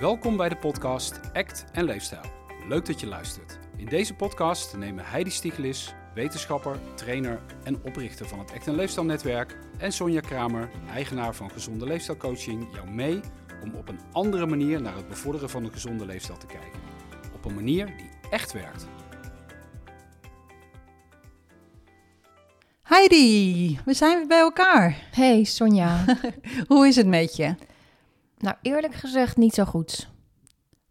[0.00, 2.22] Welkom bij de podcast Act en Leefstijl.
[2.68, 3.58] Leuk dat je luistert.
[3.76, 9.06] In deze podcast nemen Heidi Stiegelis, wetenschapper, trainer en oprichter van het Act en Leefstijl
[9.06, 13.20] Netwerk, en Sonja Kramer, eigenaar van Gezonde Leefstijlcoaching, jou mee
[13.62, 16.80] om op een andere manier naar het bevorderen van een gezonde leefstijl te kijken.
[17.34, 18.86] Op een manier die echt werkt.
[22.82, 24.96] Heidi, we zijn weer bij elkaar.
[25.10, 26.04] Hey Sonja.
[26.68, 27.54] Hoe is het met je?
[28.40, 30.08] Nou, eerlijk gezegd niet zo goed.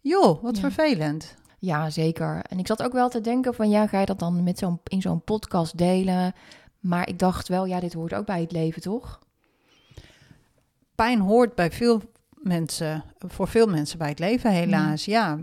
[0.02, 0.62] Joh, wat Ja.
[0.62, 1.36] vervelend.
[1.60, 2.42] Ja, zeker.
[2.44, 4.80] En ik zat ook wel te denken van, ja, ga je dat dan met zo'n,
[4.84, 6.34] in zo'n podcast delen?
[6.80, 9.20] Maar ik dacht wel, ja, dit hoort ook bij het leven, toch?
[10.96, 12.02] Pijn hoort bij veel
[12.34, 15.06] mensen, voor veel mensen bij het leven helaas.
[15.06, 15.40] Ja,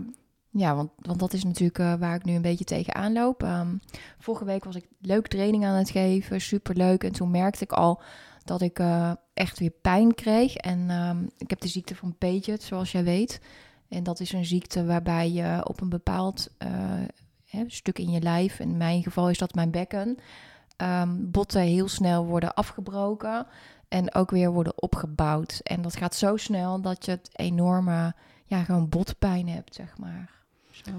[0.49, 3.43] Ja, want, want dat is natuurlijk eh, waar ik nu een beetje tegenaan loop.
[3.43, 3.75] Ehm,
[4.19, 7.03] vorige week was ik leuk training aan het geven, superleuk.
[7.03, 8.01] En toen merkte ik al
[8.47, 10.55] dat ik eh, echt weer pijn kreeg.
[10.55, 13.41] En ehm, ik heb de ziekte van Paget, zoals jij weet.
[13.89, 16.69] En dat is een ziekte waarbij je op een bepaald eh,
[17.45, 20.17] hè, stuk in je lijf, in mijn geval is dat mijn bekken,
[20.77, 23.47] ehm, botten heel snel worden afgebroken
[23.87, 25.59] en ook weer worden opgebouwd.
[25.63, 30.29] En dat gaat zo snel dat je het enorme, ja, gewoon botpijn hebt, zeg maar.
[30.71, 30.91] Zo.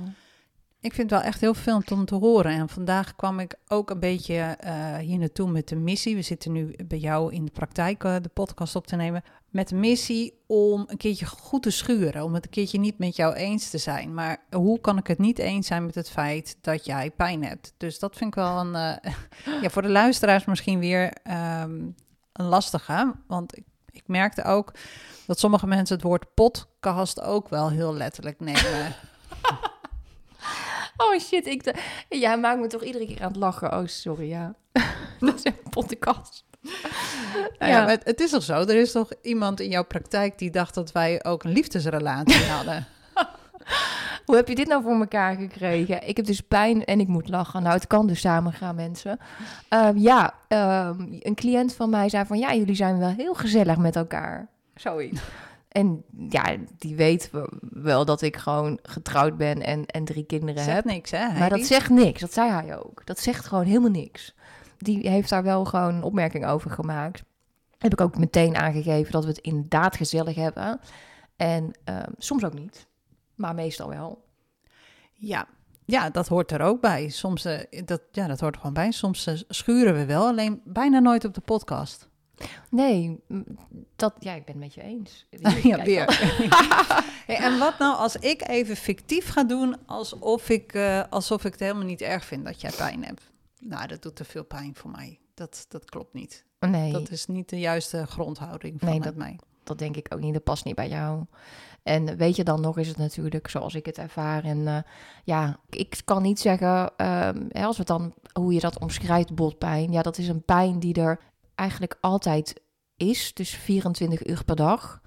[0.81, 2.53] Ik vind het wel echt heel veel om te horen.
[2.53, 6.15] En vandaag kwam ik ook een beetje eh, hier naartoe met de missie.
[6.15, 9.23] We zitten nu bij jou in de praktijk eh, de podcast op te nemen.
[9.49, 12.23] Met de missie om een keertje goed te schuren.
[12.23, 14.15] Om het een keertje niet met jou eens te zijn.
[14.15, 17.75] Maar hoe kan ik het niet eens zijn met het feit dat jij pijn hebt?
[17.77, 18.75] Dus dat vind ik wel een...
[18.75, 19.13] eh,
[19.63, 21.81] ja, voor de luisteraars misschien weer ehm,
[22.33, 23.15] een lastige.
[23.27, 24.73] Want ik, ik merkte ook
[25.27, 28.95] dat sommige mensen het woord podcast ook wel heel letterlijk nemen.
[31.01, 33.73] Oh shit, ik d- ja, hij maakt me toch iedere keer aan het lachen.
[33.73, 34.55] Oh, sorry, ja.
[35.21, 36.45] dat is een podcast.
[37.59, 38.53] Nou ja, maar het, het is toch zo?
[38.53, 42.87] Er is toch iemand in jouw praktijk die dacht dat wij ook een liefdesrelatie hadden?
[44.25, 46.09] Hoe heb je dit nou voor elkaar gekregen?
[46.09, 47.63] Ik heb dus pijn en ik moet lachen.
[47.63, 49.19] Nou, het kan dus samen gaan, mensen.
[49.69, 52.39] Ehm, ja, ehm, een cliënt van mij zei van...
[52.39, 54.49] Ja, jullie zijn wel heel gezellig met elkaar.
[54.75, 55.21] Zoiets.
[55.69, 57.31] En ja, die weet
[57.61, 60.85] wel dat ik gewoon getrouwd ben en, en drie kinderen Zegt heb.
[60.85, 61.27] niks, hè?
[61.27, 61.57] Maar Heidi?
[61.57, 63.07] dat zegt niks, dat zei hij ook.
[63.07, 64.35] Dat zegt gewoon helemaal niks.
[64.79, 67.23] Die heeft daar wel gewoon een opmerking over gemaakt.
[67.79, 70.81] Heb ik ook meteen aangegeven dat we het inderdaad gezellig hebben.
[71.37, 72.87] En ehm, soms ook niet,
[73.35, 74.25] maar meestal wel.
[75.13, 75.47] Ja.
[75.85, 77.09] ja, dat hoort er ook bij.
[77.09, 78.91] Soms, eh, dat, ja, dat hoort er gewoon bij.
[78.91, 82.08] Soms eh, schuren we wel, alleen bijna nooit op de podcast.
[82.71, 83.21] Nee,
[83.97, 85.27] dat, ja, ik ben het met je eens.
[85.71, 86.07] ja, weer.
[87.29, 91.53] Hey, en wat nou als ik even fictief ga doen alsof ik, eh, alsof ik
[91.53, 93.31] het helemaal niet erg vind dat jij pijn hebt?
[93.61, 95.19] Nou, dat doet te veel pijn voor mij.
[95.35, 96.45] Dat, dat klopt niet.
[96.61, 99.39] Nee, Dat is niet de juiste grondhouding Nee, van dat- mij.
[99.65, 100.33] dat denk ik ook niet.
[100.33, 101.25] Dat past niet bij jou.
[101.83, 104.45] En weet je, dan nog is het natuurlijk zoals ik het ervaar.
[104.45, 104.79] En eh,
[105.25, 109.93] ja, ik kan niet zeggen, ehm, hè, als we dan, hoe je dat omschrijft, botpijn.
[109.93, 111.21] Ja, dat is een pijn die er
[111.59, 112.61] eigenlijk altijd
[112.97, 113.35] is.
[113.35, 115.01] Dus 24 uur per dag.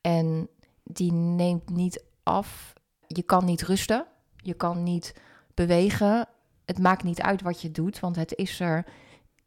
[0.00, 0.48] En
[0.82, 2.72] die neemt niet af.
[3.06, 4.06] Je kan niet rusten.
[4.36, 5.14] Je kan niet
[5.54, 6.28] bewegen.
[6.64, 8.84] Het maakt niet uit wat je doet, want het is er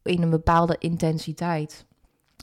[0.03, 1.85] in een bepaalde intensiteit.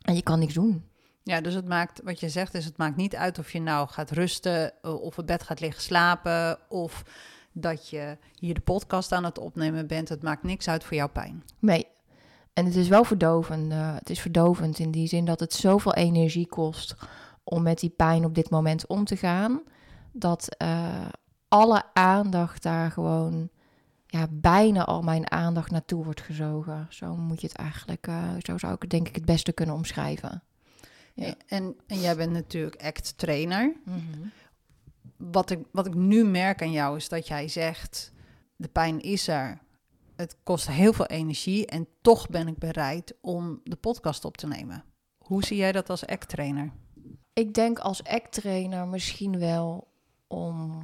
[0.02, 0.90] En je kan niks doen.
[1.22, 3.88] Ja, dus het maakt, wat je zegt, is het maakt niet uit of je nou
[3.88, 7.04] gaat rusten, eh, of op bed gaat liggen slapen, of
[7.52, 10.08] dat je hier de podcast aan het opnemen bent.
[10.08, 11.42] Het maakt niks uit voor jouw pijn.
[11.58, 11.86] Nee.
[12.52, 13.72] En het is wel verdovend.
[13.72, 16.94] eh, het is verdovend in die zin dat het zoveel energie kost
[17.44, 19.62] om met die pijn op dit moment om te gaan.
[20.12, 21.06] Dat eh,
[21.48, 23.48] alle aandacht daar gewoon,
[24.06, 26.86] ja, bijna al mijn aandacht naartoe wordt gezogen.
[26.90, 29.74] Zo moet je het eigenlijk, eh, zo zou ik het denk ik het beste kunnen
[29.74, 30.42] omschrijven.
[31.14, 31.34] Ja.
[31.46, 33.72] En, en jij bent natuurlijk act-trainer.
[35.16, 38.12] Wat ik, wat ik nu merk aan jou is dat jij zegt,
[38.56, 39.58] de pijn is er.
[40.16, 44.46] Het kost heel veel energie en toch ben ik bereid om de podcast op te
[44.46, 44.84] nemen.
[45.18, 46.72] Hoe zie jij dat als act-trainer?
[47.32, 49.88] Ik denk als act-trainer misschien wel
[50.26, 50.82] om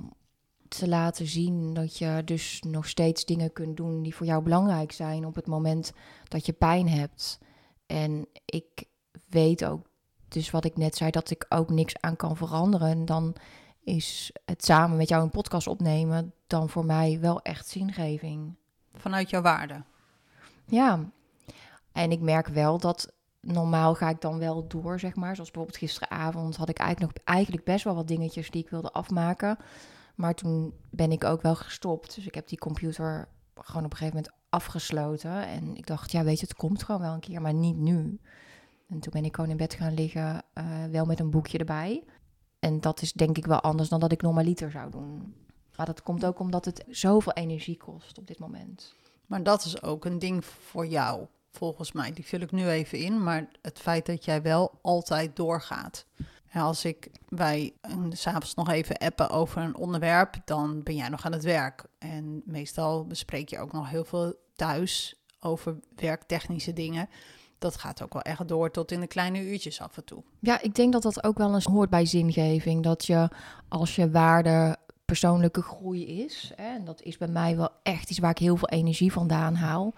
[0.69, 4.93] te laten zien dat je dus nog steeds dingen kunt doen die voor jou belangrijk
[4.93, 5.93] zijn op het moment
[6.29, 7.39] dat je pijn hebt.
[7.87, 8.85] En ik
[9.29, 9.87] weet ook,
[10.29, 12.89] dus wat ik net zei, dat ik ook niks aan kan veranderen.
[12.89, 13.35] En dan
[13.81, 18.57] is het samen met jou een podcast opnemen dan voor mij wel echt zingeving.
[18.99, 19.83] Vanuit jouw waarde.
[20.65, 21.11] Ja,
[21.93, 25.35] en ik merk wel dat normaal ga ik dan wel door, zeg maar.
[25.35, 28.93] Zoals bijvoorbeeld gisteravond had ik eigenlijk nog eigenlijk best wel wat dingetjes die ik wilde
[28.93, 29.59] afmaken.
[30.15, 32.15] Maar toen ben ik ook wel gestopt.
[32.15, 35.47] Dus ik heb die computer gewoon op een gegeven moment afgesloten.
[35.47, 38.21] En ik dacht, ja, weet je, het komt gewoon wel een keer, maar niet nu.
[38.89, 42.05] En toen ben ik gewoon in bed gaan liggen, eh, wel met een boekje erbij.
[42.59, 45.35] en dat is denk ik wel anders dan dat ik normaliter zou doen.
[45.79, 48.95] Maar dat komt ook omdat het zoveel energie kost op dit moment.
[49.27, 52.13] Maar dat is ook een ding voor jou, volgens mij.
[52.13, 53.23] Die vul ik nu even in.
[53.23, 56.05] Maar het feit dat jij wel altijd doorgaat.
[56.49, 57.73] En als ik wij
[58.09, 61.85] s'avonds nog even appen over een onderwerp, dan ben jij nog aan het werk.
[61.99, 67.09] En meestal bespreek je ook nog heel veel thuis over werktechnische dingen.
[67.59, 70.23] Dat gaat ook wel echt door tot in de kleine uurtjes af en toe.
[70.41, 72.83] Ja, ik denk dat dat ook wel eens hoort bij zingeving.
[72.83, 73.29] Dat je
[73.69, 74.77] als je waarde
[75.09, 76.53] persoonlijke groei is.
[76.57, 79.55] Hè, en dat is bij mij wel echt iets waar ik heel veel energie vandaan
[79.55, 79.95] haal.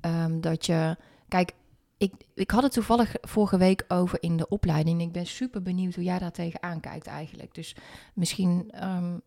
[0.00, 0.96] Ehm, dat je,
[1.28, 1.52] kijk,
[1.98, 5.00] ik, ik had het toevallig vorige week over in de opleiding.
[5.00, 7.54] Ik ben super benieuwd hoe jij daar tegenaan kijkt eigenlijk.
[7.54, 7.76] Dus
[8.14, 9.18] misschien ehm,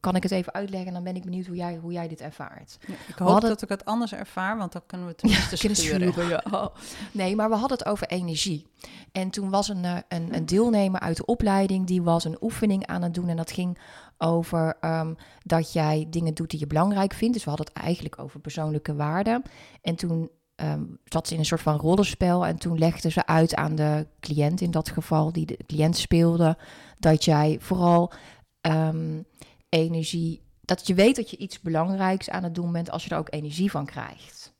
[0.00, 2.20] kan ik het even uitleggen en dan ben ik benieuwd hoe jij, hoe jij dit
[2.20, 2.78] ervaart.
[3.08, 6.28] ik hoop dat ik het anders ervaar, want dan kunnen we het ja, schuren.
[6.28, 6.42] Ja.
[6.50, 6.66] Oh.
[7.12, 8.66] Nee, maar we hadden het over energie.
[9.12, 12.86] En toen was een, eh, een, een, deelnemer uit de opleiding, die was een oefening
[12.86, 13.78] aan het doen en dat ging
[14.18, 17.34] over um, dat jij dingen doet die je belangrijk vindt.
[17.34, 19.42] Dus we hadden het eigenlijk over persoonlijke waarden.
[19.82, 22.46] En toen um, zat ze in een soort van rollenspel.
[22.46, 26.56] En toen legde ze uit aan de cliënt in dat geval, die de cliënt speelde,
[26.98, 28.12] dat jij vooral
[28.60, 29.24] um,
[29.68, 33.18] energie, dat je weet dat je iets belangrijks aan het doen bent als je er
[33.18, 34.52] ook energie van krijgt.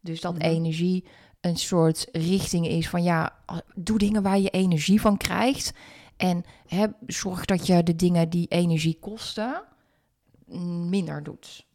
[0.00, 0.42] Dus dat mhm.
[0.42, 1.04] energie
[1.40, 3.38] een soort richting is van ja,
[3.74, 5.72] doe dingen waar je energie van krijgt.
[6.16, 9.62] En hè, zorg dat je de dingen die energie kosten
[10.88, 11.66] minder doet.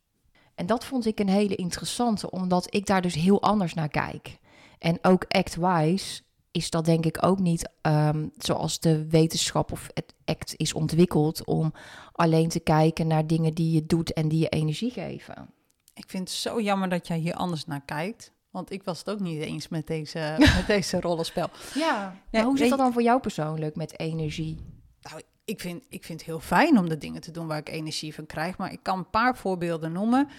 [0.56, 4.39] En dat vond ik een hele interessante, omdat ik daar dus heel anders naar kijk.
[4.79, 6.21] En ook act-wise
[6.53, 11.45] is dat denk ik ook niet um, zoals de wetenschap of het act is ontwikkeld
[11.45, 11.73] om
[12.11, 15.50] alleen te kijken naar dingen die je doet en die je energie geven.
[15.94, 18.31] Ik vind het zo jammer dat jij hier anders naar kijkt.
[18.51, 21.50] Want ik was het ook niet eens met deze, met deze rollenspel.
[21.73, 24.57] Ja, maar hoe zit dat dan voor jou persoonlijk met energie?
[25.01, 27.69] Nou, ik vind, ik vind het heel fijn om de dingen te doen waar ik
[27.69, 28.57] energie van krijg.
[28.57, 30.29] Maar ik kan een paar voorbeelden noemen.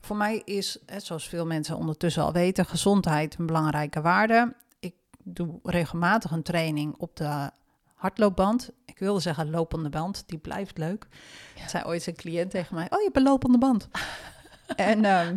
[0.00, 4.54] Voor mij is, zoals veel mensen ondertussen al weten, gezondheid een belangrijke waarde.
[5.22, 7.50] Doe regelmatig een training op de
[7.94, 8.70] hardloopband.
[8.84, 11.06] Ik wilde zeggen lopende band, die blijft leuk.
[11.56, 11.68] Ja.
[11.68, 13.88] Zei ooit een cliënt tegen mij, oh je hebt een lopende band.
[14.76, 15.36] en, um,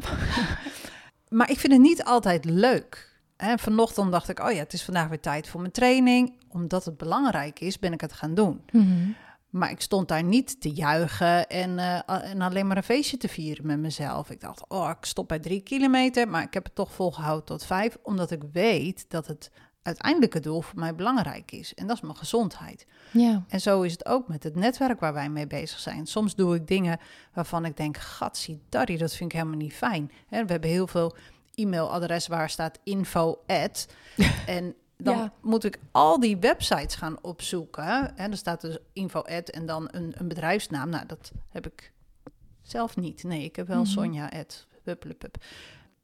[1.30, 3.14] maar ik vind het niet altijd leuk.
[3.36, 6.34] En vanochtend dacht ik, oh ja, het is vandaag weer tijd voor mijn training.
[6.48, 8.62] Omdat het belangrijk is, ben ik het gaan doen.
[8.72, 9.10] Mhm.
[9.50, 13.28] Maar ik stond daar niet te juichen en, uh, en alleen maar een feestje te
[13.28, 14.30] vieren met mezelf.
[14.30, 17.66] Ik dacht, oh, ik stop bij drie kilometer, maar ik heb het toch volgehouden tot
[17.66, 17.98] vijf.
[18.04, 19.52] Omdat ik weet dat het
[19.86, 21.74] uiteindelijke doel voor mij belangrijk is.
[21.74, 22.86] En dat is mijn gezondheid.
[23.12, 23.44] Ja.
[23.48, 26.06] En zo is het ook met het netwerk waar wij mee bezig zijn.
[26.06, 27.00] Soms doe ik dingen
[27.34, 30.12] waarvan ik denk, gatsie, Darry, dat vind ik helemaal niet fijn.
[30.30, 31.16] we hebben heel veel
[31.56, 33.88] e-mailadres waar staat info at.
[34.46, 38.18] en dan moet ik al die websites gaan opzoeken.
[38.18, 40.90] En er staat dus info en dan een, een bedrijfsnaam.
[40.90, 41.92] Nou, dat heb ik
[42.62, 43.24] zelf niet.
[43.24, 44.68] Nee, ik heb wel mm Sonja at.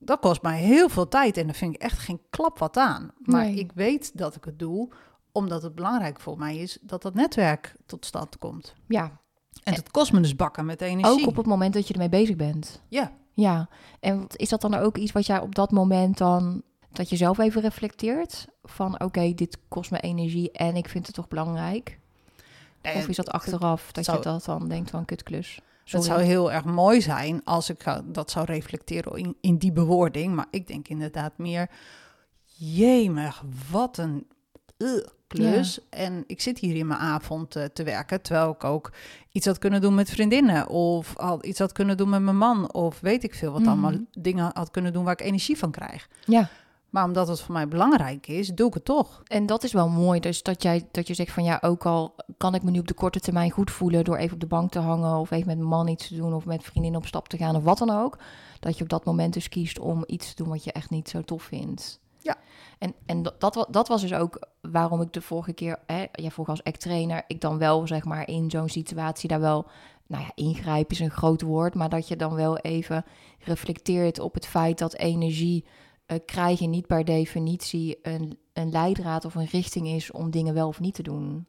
[0.03, 3.12] Dat kost mij heel veel tijd en daar vind ik echt geen klap wat aan.
[3.18, 4.89] Maar ik weet dat ik het doe
[5.31, 8.74] omdat het belangrijk voor mij is dat dat netwerk tot stand komt.
[8.88, 9.19] Ja.
[9.63, 11.21] En het kost me dus bakken met energie.
[11.21, 12.81] Ook op het moment dat je ermee bezig bent.
[12.88, 13.12] Ja.
[13.33, 13.69] Ja,
[14.00, 17.38] en is dat dan ook iets wat jij op dat moment dan, dat je zelf
[17.38, 18.48] even reflecteert?
[18.63, 22.00] Van oké, dit kost me energie en ik vind het toch belangrijk?
[22.84, 25.62] of is dat achteraf dat je dat dan denkt van kutklus?
[25.91, 30.36] Het zou heel erg mooi zijn als ik dat zou reflecteren in, in die bewoording.
[30.36, 31.69] Maar ik denk inderdaad meer,
[32.45, 34.27] jemig, wat een
[35.27, 35.79] klus.
[35.89, 38.91] En ik zit hier in mijn avond uh, te werken, terwijl ik ook
[39.31, 42.74] iets had kunnen doen met vriendinnen of al iets had kunnen doen met mijn man
[42.74, 43.67] of weet ik veel wat mm.
[43.67, 46.10] allemaal dingen had kunnen doen waar ik energie van krijg.
[46.25, 46.50] Ja.
[46.91, 49.21] Maar omdat het voor mij belangrijk is, doe ik het toch.
[49.27, 50.19] En dat is wel mooi.
[50.19, 52.88] Dus dat, jij, dat je zegt van ja, ook al kan ik me nu op
[52.88, 55.57] de korte termijn goed voelen door even op de bank te hangen of even met
[55.57, 57.89] mijn man iets te doen of met vriendinnen op stap te gaan of wat dan
[57.89, 58.17] ook.
[58.60, 61.10] Dat je op dat moment dus kiest om iets te doen wat je echt niet
[61.10, 62.00] zo tof vindt.
[62.19, 62.38] Ja.
[62.79, 66.50] En, en dat, dat was dus ook waarom ik de vorige keer, hè, jij vroeg
[66.50, 69.65] als act-trainer, ik dan wel zeg maar in zo'n situatie daar wel,
[70.07, 73.05] nou ja, ingrijpen is een groot woord, maar dat je dan wel even
[73.39, 75.65] reflecteert op het feit dat energie
[76.12, 80.68] uh, krijgen niet per definitie een, een leidraad of een richting is om dingen wel
[80.68, 81.46] of niet te doen.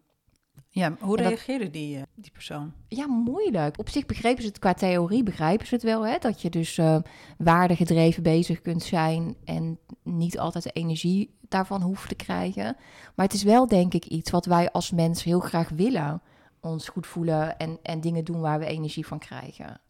[0.68, 2.72] Ja, hoe reageerde die, uh, die persoon?
[2.88, 3.78] Ja, moeilijk.
[3.78, 6.18] Op zich begrepen ze het qua theorie, begrijpen ze het wel, hè?
[6.18, 6.98] dat je dus uh,
[7.38, 12.76] waardegedreven bezig kunt zijn en niet altijd de energie daarvan hoeft te krijgen.
[13.14, 16.22] Maar het is wel, denk ik, iets wat wij als mens heel graag willen.
[16.60, 19.80] Ons goed voelen en, en dingen doen waar we energie van krijgen.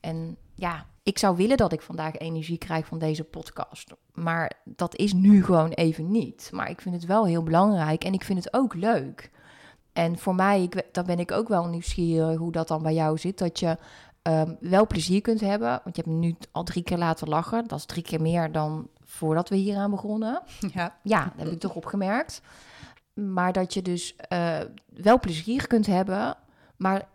[0.00, 3.94] En ja, ik zou willen dat ik vandaag energie krijg van deze podcast.
[4.12, 6.50] Maar dat is nu gewoon even niet.
[6.52, 9.30] Maar ik vind het wel heel belangrijk en ik vind het ook leuk.
[9.92, 13.18] En voor mij, ik, dan ben ik ook wel nieuwsgierig hoe dat dan bij jou
[13.18, 13.38] zit.
[13.38, 13.78] Dat je
[14.22, 15.80] ehm, wel plezier kunt hebben.
[15.84, 17.66] Want je hebt me nu al drie keer laten lachen.
[17.66, 20.42] Dat is drie keer meer dan voordat we hieraan begonnen.
[20.72, 20.98] Ja.
[21.02, 22.40] Ja, dat heb ik toch opgemerkt.
[23.14, 26.36] Maar dat je dus eh, wel plezier kunt hebben,
[26.76, 27.08] maar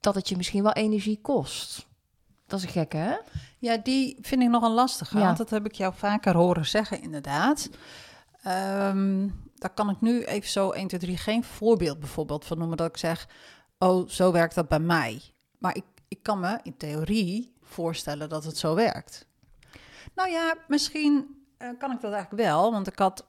[0.00, 1.90] dat het je misschien wel energie kost.
[2.52, 3.16] Dat is een gekke, hè?
[3.58, 5.18] Ja, die vind ik nog een lastige.
[5.18, 5.24] Ja.
[5.24, 7.70] Want dat heb ik jou vaker horen zeggen, inderdaad.
[8.42, 12.76] Ehm, daar kan ik nu even zo 1, 2, 3 geen voorbeeld bijvoorbeeld van noemen
[12.76, 13.28] dat ik zeg...
[13.78, 15.22] oh, zo werkt dat bij mij.
[15.58, 19.26] Maar ik, ik kan me in theorie voorstellen dat het zo werkt.
[20.14, 22.72] Nou ja, misschien eh, kan ik dat eigenlijk wel.
[22.72, 23.26] Want ik had,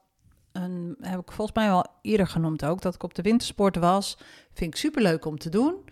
[0.51, 2.81] een, heb ik volgens mij wel eerder genoemd ook...
[2.81, 4.17] dat ik op de wintersport was.
[4.53, 5.82] Vind ik superleuk om te doen.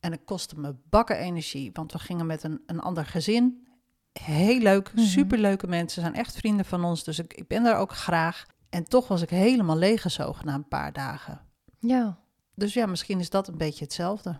[0.00, 1.70] En het kostte me bakken energie.
[1.72, 3.66] Want we gingen met een, een ander gezin
[4.12, 5.04] heel leuk, Mhm.
[5.04, 8.46] superleuke mensen, zijn echt vrienden van ons, dus ik, ik ben daar ook graag.
[8.70, 11.40] En toch was ik helemaal leeggezogen na een paar dagen.
[11.78, 12.18] Ja.
[12.54, 14.38] Dus ja, misschien is dat een beetje hetzelfde.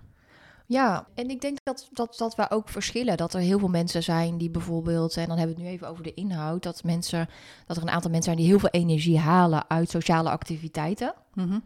[0.67, 3.17] Ja, en ik denk dat, dat, dat we ook verschillen.
[3.17, 5.89] Dat er heel veel mensen zijn die bijvoorbeeld, en dan hebben we het nu even
[5.89, 7.29] over de inhoud, dat, mensen,
[7.67, 11.15] dat er een aantal mensen zijn die heel veel energie halen uit sociale activiteiten.
[11.35, 11.59] Mhm.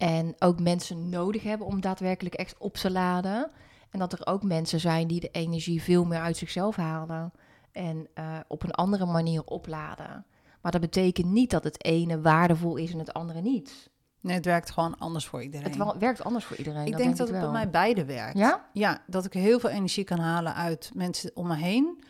[0.00, 3.50] En ook mensen nodig hebben om daadwerkelijk echt op te laden.
[3.90, 7.32] En dat er ook mensen zijn die de energie veel meer uit zichzelf halen.
[7.72, 10.24] En eh, op een andere manier opladen.
[10.60, 13.90] Maar dat betekent niet dat het ene waardevol is en het andere niet.
[14.20, 15.66] Nee, het werkt gewoon anders voor iedereen.
[15.66, 16.84] Het werkt anders voor iedereen.
[16.84, 18.38] ik dat denk dat het bij mij beide werkt.
[18.38, 18.68] Ja?
[18.72, 22.04] Ja, dat ik heel veel energie kan halen uit mensen om me heen.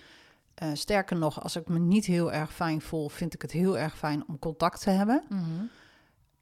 [0.54, 3.78] Eh, sterker nog, als ik me niet heel erg fijn voel, vind ik het heel
[3.78, 5.22] erg fijn om contact te hebben.
[5.28, 5.64] Mhm.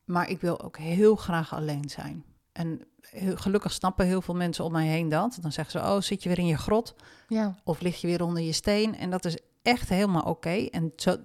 [0.08, 2.24] Maar ik wil ook heel graag alleen zijn.
[2.52, 5.38] En heel- gelukkig snappen heel veel mensen om mij heen dat.
[5.40, 6.94] Dan zeggen ze, oh, zit je weer in je grot?
[7.28, 7.54] Ja.
[7.64, 8.96] Of lig je weer onder je steen?
[8.96, 10.50] En dat is echt helemaal oké.
[10.70, 11.16] En zo,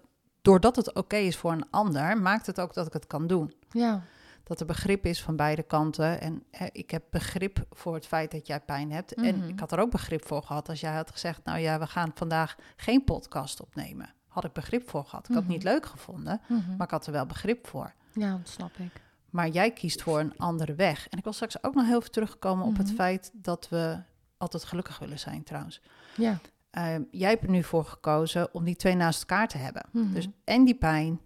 [0.42, 3.54] doordat het oké is voor een ander, maakt het ook dat ik het kan doen.
[3.70, 4.04] Ja.
[4.44, 6.22] Dat er begrip is van beide kanten.
[6.22, 9.13] En hè, ik heb begrip voor het feit dat jij pijn hebt.
[9.13, 9.48] En Mhm.
[9.48, 11.42] ik had er ook begrip voor gehad als jij had gezegd...
[11.44, 14.13] nou ja, we gaan vandaag geen podcast opnemen.
[14.28, 15.20] Had ik begrip voor gehad.
[15.30, 15.54] Ik had het Mhm.
[15.54, 16.70] niet leuk gevonden, Mhm.
[16.78, 17.94] maar ik had er wel begrip voor.
[18.13, 19.01] Ja, dat snap ik.
[19.29, 21.08] Maar jij kiest voor een andere weg.
[21.10, 22.96] En ik wil straks ook nog heel veel terugkomen op het Mhm.
[22.96, 23.98] feit dat we
[24.38, 25.82] altijd gelukkig willen zijn trouwens.
[26.15, 26.39] Ja.
[26.70, 29.86] Eh, jij hebt er nu voor gekozen om die twee naast elkaar te hebben.
[29.91, 30.13] Mhm.
[30.13, 31.20] Dus en die pijn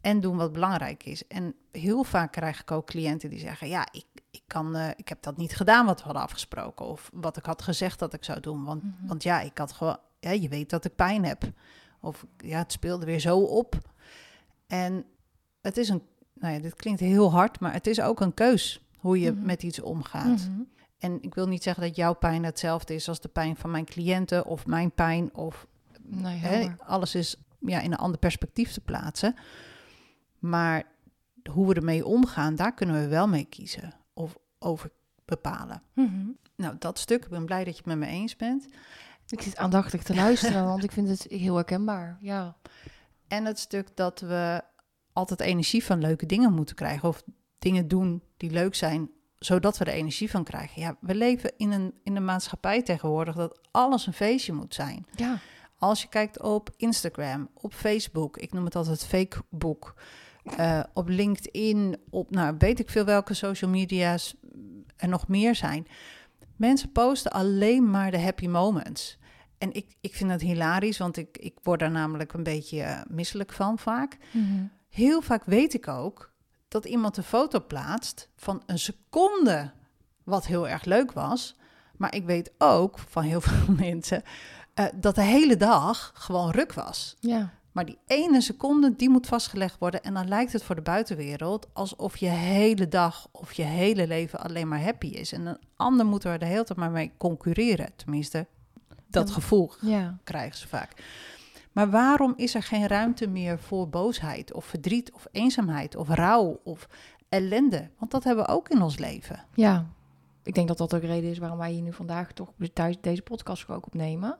[0.00, 1.26] en doen wat belangrijk is.
[1.26, 5.08] En heel vaak krijg ik ook cliënten die zeggen: Ja, ik, ik, kan, eh, ik
[5.08, 6.86] heb dat niet gedaan wat we hadden afgesproken.
[6.86, 8.64] Of wat ik had gezegd dat ik zou doen.
[8.64, 9.06] Want, Mhm.
[9.06, 11.42] want ja, ik had gewoon, ja, je weet dat ik pijn heb.
[12.00, 13.78] Of ja, het speelde weer zo op.
[14.66, 15.04] En
[15.60, 16.02] het is een,
[16.42, 19.44] nou ja, dit klinkt heel hard, maar het is ook een keus hoe je Mhm.
[19.46, 20.48] met iets omgaat.
[20.48, 20.60] Mhm.
[20.98, 23.84] En ik wil niet zeggen dat jouw pijn hetzelfde is als de pijn van mijn
[23.84, 25.66] cliënten of mijn pijn of
[26.04, 29.34] Nee, hè, alles is ja, in een ander perspectief te plaatsen.
[30.38, 30.82] Maar
[31.50, 34.90] hoe we ermee omgaan, daar kunnen we wel mee kiezen of over
[35.24, 35.82] bepalen.
[35.94, 36.26] Mhm.
[36.56, 38.66] Nou, dat stuk, ik ben blij dat je het met me eens bent.
[39.28, 42.16] Ik zit aandachtig te luisteren, want ik vind het heel herkenbaar.
[42.20, 42.56] Ja.
[43.28, 44.62] En het stuk dat we
[45.12, 47.08] altijd energie van leuke dingen moeten krijgen.
[47.08, 47.22] Of
[47.58, 50.82] dingen doen die leuk zijn, zodat we er energie van krijgen.
[50.82, 55.06] Ja, we leven in een, in een maatschappij tegenwoordig dat alles een feestje moet zijn.
[55.16, 55.38] Ja.
[55.78, 59.94] Als je kijkt op Instagram, op Facebook, ik noem het altijd fakebook,
[60.56, 64.34] eh op LinkedIn, op nou weet ik veel welke social media's
[64.96, 65.86] er nog meer zijn.
[66.56, 69.18] Mensen posten alleen maar de happy moments.
[69.58, 73.00] En ik, ik vind dat hilarisch, want ik, ik word daar namelijk een beetje eh,
[73.08, 74.16] misselijk van vaak.
[74.30, 74.64] Mhm.
[74.92, 76.32] Heel vaak weet ik ook
[76.68, 79.70] dat iemand een foto plaatst van een seconde,
[80.24, 81.56] wat heel erg leuk was.
[81.96, 84.22] Maar ik weet ook van heel veel mensen
[84.74, 87.16] eh, dat de hele dag gewoon ruk was.
[87.20, 87.52] Ja.
[87.72, 90.02] Maar die ene seconde, die moet vastgelegd worden.
[90.02, 94.40] En dan lijkt het voor de buitenwereld alsof je hele dag of je hele leven
[94.40, 95.32] alleen maar happy is.
[95.32, 97.90] En een ander moet er de hele tijd maar mee concurreren.
[97.96, 98.46] Tenminste,
[99.08, 100.18] dat gevoel Ja.
[100.24, 100.92] krijgen ze vaak.
[101.72, 106.60] Maar waarom is er geen ruimte meer voor boosheid of verdriet of eenzaamheid of rouw
[106.64, 106.88] of
[107.28, 107.90] ellende?
[107.98, 109.44] Want dat hebben we ook in ons leven.
[109.54, 109.86] Ja.
[110.42, 112.96] Ik denk dat dat ook de reden is waarom wij hier nu vandaag toch thuis
[113.00, 114.38] deze podcast ook opnemen.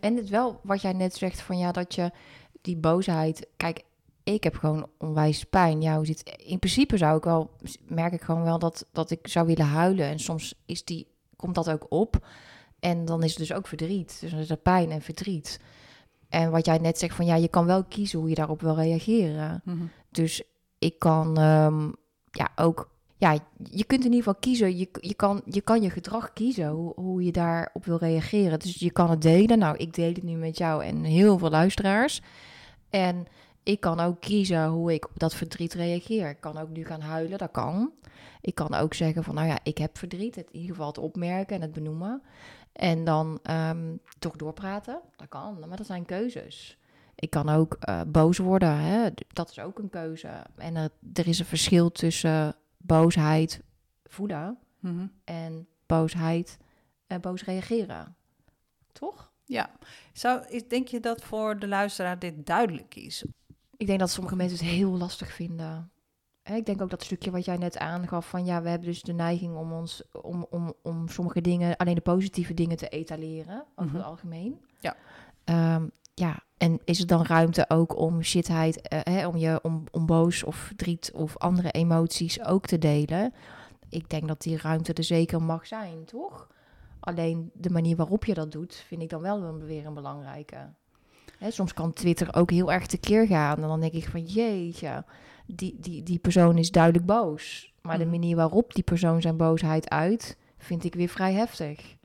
[0.00, 2.10] En het wel wat jij net zegt van ja, dat je
[2.60, 3.46] die boosheid...
[3.56, 3.84] Kijk,
[4.22, 5.82] ik heb gewoon onwijs pijn.
[5.82, 7.50] Ja, hoe zit In principe zou ik wel...
[7.86, 10.06] Merk ik gewoon wel dat, dat ik zou willen huilen.
[10.06, 12.26] En soms is die, komt dat ook op.
[12.80, 14.20] En dan is het dus ook verdriet.
[14.20, 15.60] Dus dan is er pijn en verdriet.
[16.30, 18.74] En wat jij net zegt van ja, je kan wel kiezen hoe je daarop wil
[18.74, 19.62] reageren.
[20.10, 20.42] Dus
[20.78, 21.90] ik kan ehm,
[22.30, 22.90] ja, ook.
[23.16, 23.32] Ja,
[23.70, 24.78] je kunt in ieder geval kiezen.
[24.78, 28.58] Je, je, kan, je kan je gedrag kiezen hoe, hoe je daarop wil reageren.
[28.58, 29.58] Dus je kan het delen.
[29.58, 32.22] Nou, ik deel het nu met jou en heel veel luisteraars.
[32.90, 33.26] En
[33.62, 36.28] ik kan ook kiezen hoe ik op dat verdriet reageer.
[36.28, 37.92] Ik kan ook nu gaan huilen, dat kan.
[38.40, 40.34] Ik kan ook zeggen van, nou ja, ik heb verdriet.
[40.34, 42.22] Het in ieder geval het opmerken en het benoemen.
[42.72, 45.58] En dan ehm, toch doorpraten, dat kan.
[45.68, 46.78] Maar dat zijn keuzes.
[47.14, 49.08] Ik kan ook eh, boos worden, hè?
[49.28, 50.28] dat is ook een keuze.
[50.56, 53.60] En er, er is een verschil tussen boosheid
[54.04, 55.06] voelen Mhm.
[55.24, 56.58] en boosheid
[57.06, 58.16] en boos reageren.
[58.92, 59.30] Toch?
[59.44, 59.70] Ja.
[60.12, 63.24] Zou, is- denk je dat voor de luisteraar dit duidelijk is?
[63.76, 65.90] Ik denk dat sommige mensen het heel lastig vinden.
[66.44, 69.12] Ik denk ook dat stukje wat jij net aangaf van ja, we hebben dus de
[69.12, 73.84] neiging om ons om, om, om sommige dingen, alleen de positieve dingen te etaleren over
[73.92, 73.96] Mhm.
[73.96, 74.60] het algemeen.
[74.80, 74.96] Ja.
[75.44, 79.84] Ehm, ja, en is er dan ruimte ook om shitheid, eh, hè, om je om,
[79.90, 83.34] om boos of verdriet of andere emoties ook te delen?
[83.88, 86.48] Ik denk dat die ruimte er zeker mag zijn, toch?
[87.00, 90.56] Alleen de manier waarop je dat doet, vind ik dan wel weer een belangrijke.
[91.38, 93.56] Hè, soms kan Twitter ook heel erg tekeer gaan.
[93.62, 95.04] En dan denk ik van jeetje,
[95.54, 97.72] die, die, die persoon is duidelijk boos.
[97.82, 98.04] Maar Mhm.
[98.04, 101.98] de manier waarop die persoon zijn boosheid uit, vind ik weer vrij heftig.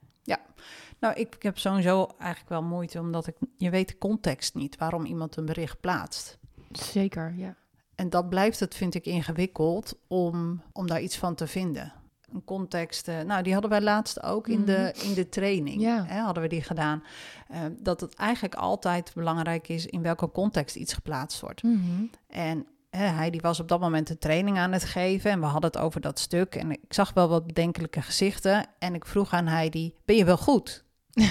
[1.00, 5.06] Nou, ik heb sowieso eigenlijk wel moeite, omdat ik, je weet de context niet waarom
[5.06, 6.38] iemand een bericht plaatst.
[6.72, 7.56] Zeker, ja.
[7.96, 11.94] En dat blijft het, vind ik, ingewikkeld om, om daar iets van te vinden.
[12.34, 15.82] Een context, eh, nou, die hadden wij laatst ook in, de, in de training.
[15.82, 16.06] Ja.
[16.06, 17.04] Hè, hadden we die gedaan.
[17.48, 21.64] Eh, dat het eigenlijk altijd belangrijk is in welke context iets geplaatst wordt.
[21.64, 22.06] Mhm.
[22.28, 25.72] En hij die was op dat moment een training aan het geven en we hadden
[25.72, 26.56] het over dat stuk.
[26.56, 30.38] En ik zag wel wat bedenkelijke gezichten en ik vroeg aan Heidi, ben je wel
[30.38, 30.84] goed?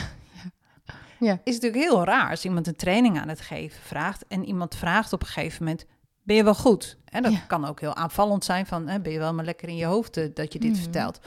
[1.18, 1.40] Ja.
[1.44, 5.12] Is natuurlijk heel raar als iemand een training aan het geven vraagt en iemand vraagt
[5.12, 5.86] op een gegeven moment,
[6.22, 6.98] ben je wel goed?
[7.04, 7.38] En dat Ja.
[7.38, 10.16] kan ook heel aanvallend zijn van, hè, ben je wel maar lekker in je hoofd
[10.16, 10.80] eh, dat je dit Mhm.
[10.80, 11.20] vertelt.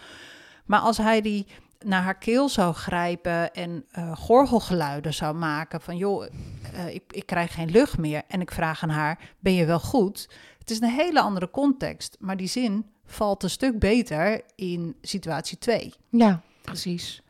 [0.65, 1.47] Maar als hij die
[1.85, 6.25] naar haar keel zou grijpen en eh, gorgelgeluiden zou maken van, joh,
[6.73, 9.79] eh, ik, ik krijg geen lucht meer en ik vraag aan haar, ben je wel
[9.79, 10.29] goed?
[10.59, 15.57] Het is een hele andere context, maar die zin valt een stuk beter in situatie
[15.57, 15.93] 2.
[16.09, 17.21] Ja, precies.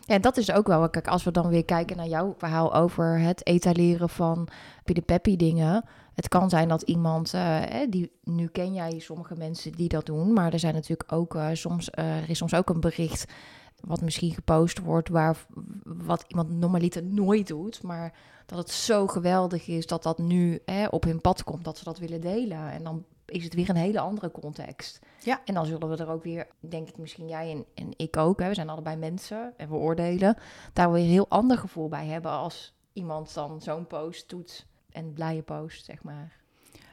[0.00, 3.18] Ja, dat is ook wel, kijk, als we dan weer kijken naar jouw verhaal over
[3.18, 4.48] het etaleren van
[4.84, 5.84] de peppy dingen.
[6.14, 10.32] Het kan zijn dat iemand, eh, die, nu ken jij sommige mensen die dat doen,
[10.32, 13.32] maar er zijn natuurlijk ook soms, er is soms ook een bericht
[13.80, 15.46] wat misschien gepost wordt, waar
[15.84, 18.14] wat iemand normaliter nooit doet, maar
[18.46, 21.84] dat het zo geweldig is dat dat nu hè, op hun pad komt, dat ze
[21.84, 22.70] dat willen delen.
[22.70, 24.98] En dan is het weer een hele andere context.
[25.24, 25.40] Ja.
[25.44, 28.40] En dan zullen we er ook weer, denk ik misschien jij en, en ik ook,
[28.40, 30.36] hè, we zijn allebei mensen en we oordelen,
[30.72, 34.66] daar weer een heel ander gevoel bij hebben als iemand dan zo'n post doet.
[34.90, 36.41] En blije post, zeg maar.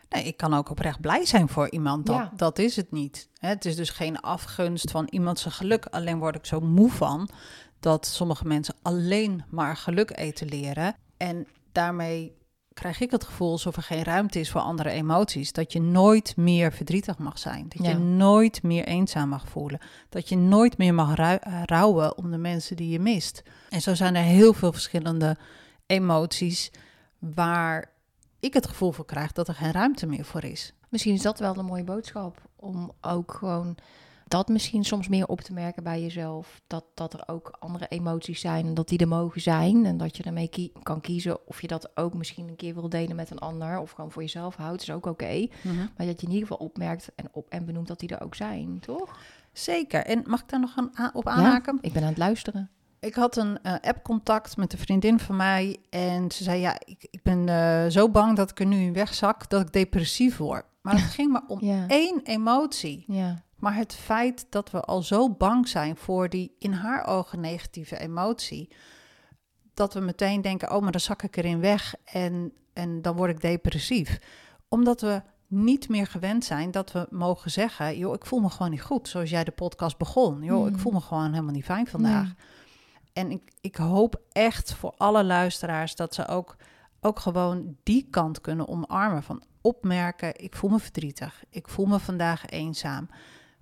[0.10, 2.06] Nee, ik kan ook oprecht blij zijn voor iemand.
[2.06, 2.32] Dat, Ja.
[2.36, 3.30] dat is het niet.
[3.40, 5.86] Het is dus geen afgunst van iemand zijn geluk.
[5.86, 7.30] Alleen word ik zo moe van
[7.80, 10.96] dat sommige mensen alleen maar geluk etaleren.
[11.18, 12.38] En daarmee
[12.74, 15.52] krijg ik het gevoel alsof er geen ruimte is voor andere emoties.
[15.52, 17.66] Dat je nooit meer verdrietig mag zijn.
[17.70, 17.90] Dat Ja.
[17.90, 19.80] je nooit meer eenzaam mag voelen.
[20.10, 23.44] Dat je nooit meer mag eh, rouwen om de mensen die je mist.
[23.70, 25.38] En zo zijn er heel veel verschillende
[25.86, 26.72] emoties
[27.20, 27.92] waar
[28.40, 30.74] ik het gevoel voor krijg dat er geen ruimte meer voor is.
[30.90, 32.42] Misschien is dat wel een mooie boodschap.
[32.56, 33.76] Om ook gewoon
[34.28, 36.62] dat misschien soms meer op te merken bij jezelf.
[36.68, 39.86] Dat, dat er ook andere emoties zijn en dat die er mogen zijn.
[39.86, 42.90] En dat je ermee kie- kan kiezen of je dat ook misschien een keer wil
[42.90, 43.80] delen met een ander.
[43.80, 45.48] Of gewoon voor jezelf houdt, is ook oké.
[45.98, 48.36] Maar dat je in ieder geval opmerkt en, op, en benoemt dat die er ook
[48.36, 49.18] zijn, toch?
[49.54, 50.06] Zeker.
[50.06, 51.74] En mag ik daar nog aan, a- op aanhaken?
[51.76, 52.70] Ja, ik ben aan het luisteren.
[53.00, 55.78] Ik had een eh, app-contact met een vriendin van mij.
[55.90, 58.94] En ze zei: Ja, ik, ik ben eh, zo bang dat ik er nu in
[58.94, 60.66] wegzak dat ik depressief word.
[60.82, 61.88] Maar het ging maar om Ja.
[61.88, 63.04] één emotie.
[63.08, 67.40] Ja, Maar het feit dat we al zo bang zijn voor die in haar ogen
[67.40, 68.70] negatieve emotie.
[69.74, 73.30] Dat we meteen denken: Oh, maar dan zak ik erin weg en, en dan word
[73.32, 74.20] ik depressief.
[74.68, 78.72] Omdat we niet meer gewend zijn dat we mogen zeggen: Joh, ik voel me gewoon
[78.72, 79.08] niet goed.
[79.08, 80.42] Zoals jij de podcast begon.
[80.44, 80.82] Joh, ik Mhm.
[80.82, 82.34] voel me gewoon helemaal niet fijn vandaag.
[83.20, 86.56] En ik, ik hoop echt voor alle luisteraars dat ze ook,
[87.02, 89.24] ook gewoon die kant kunnen omarmen.
[89.24, 91.44] Van opmerken, ik voel me verdrietig.
[91.50, 93.10] Ik voel me vandaag eenzaam.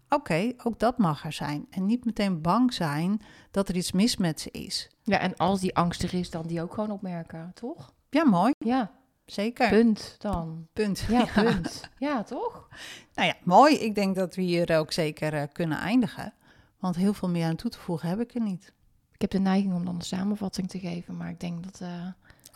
[0.09, 1.67] Oké, ook dat mag er zijn.
[1.69, 4.89] En niet meteen bang zijn dat er iets mis met ze is.
[5.03, 7.93] ja, en als die angst er is, dan die ook gewoon opmerken, toch?
[8.09, 8.51] Ja, mooi.
[8.57, 8.91] Ja,
[9.25, 9.69] Zeker.
[9.69, 10.67] punt dan.
[10.73, 11.05] Punt.
[11.09, 11.89] Ja, punt.
[11.97, 12.67] Ja, toch?
[13.13, 13.75] Nou ja, mooi.
[13.75, 16.33] Ik denk dat we hier ook zeker eh, kunnen eindigen.
[16.79, 18.75] Want heel veel meer aan toe te voegen heb ik er niet.
[19.17, 21.81] Ik heb de neiging om dan een samenvatting te geven, maar ik denk dat...
[21.81, 22.07] eh,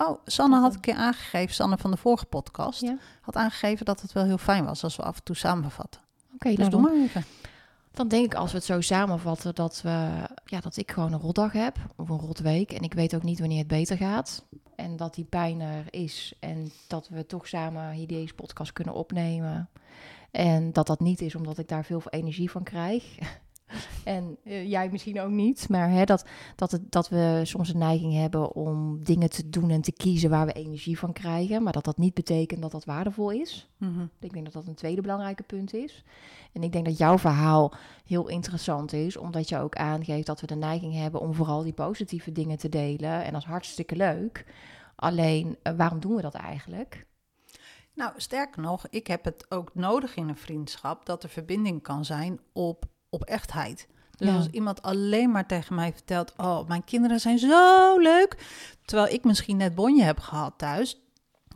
[0.07, 2.97] Oh, Sanne had een keer aangegeven, Sanne van de vorige podcast, Ja.
[3.21, 6.01] had aangegeven dat het wel heel fijn was als we af en toe samenvatten.
[6.33, 7.25] Oké, Dus nou, doe maar even.
[7.91, 9.89] dan denk ik als we het zo samenvatten dat, we,
[10.45, 13.39] ja, dat ik gewoon een rotdag heb of een rotweek en ik weet ook niet
[13.39, 14.45] wanneer het beter gaat.
[14.75, 16.33] en dat die pijn er is.
[16.39, 19.69] En dat we toch samen hier deze podcast kunnen opnemen.
[20.31, 23.17] En dat dat niet is omdat ik daar veel energie van krijg.
[24.03, 27.79] En eh, jij misschien ook niet, maar hè, dat, dat, het, dat we soms een
[27.79, 31.73] neiging hebben om dingen te doen en te kiezen waar we energie van krijgen, maar
[31.73, 33.69] dat dat niet betekent dat dat waardevol is.
[33.77, 34.05] Mhm.
[34.19, 36.03] Ik denk dat dat een tweede belangrijke punt is.
[36.51, 37.73] En ik denk dat jouw verhaal
[38.05, 41.73] heel interessant is, omdat je ook aangeeft dat we de neiging hebben om vooral die
[41.73, 43.23] positieve dingen te delen.
[43.23, 44.45] En dat is hartstikke leuk.
[44.95, 47.05] Alleen, eh, waarom doen we dat eigenlijk?
[47.93, 52.05] Nou, sterker nog, ik heb het ook nodig in een vriendschap dat er verbinding kan
[52.05, 53.87] zijn op, op echtheid.
[54.15, 54.35] Dus Ja.
[54.35, 58.37] als iemand alleen maar tegen mij vertelt: Oh, mijn kinderen zijn zo leuk.
[58.85, 60.99] Terwijl ik misschien net bonje heb gehad thuis,